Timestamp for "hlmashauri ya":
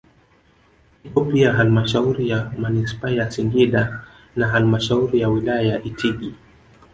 1.53-2.51